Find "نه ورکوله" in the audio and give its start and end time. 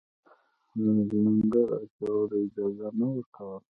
2.99-3.59